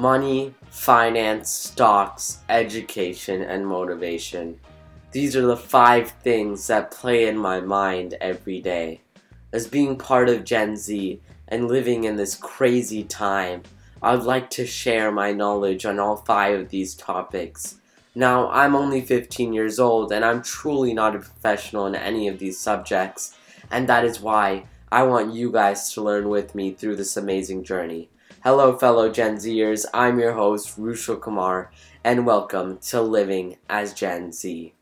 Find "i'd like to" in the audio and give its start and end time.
14.02-14.66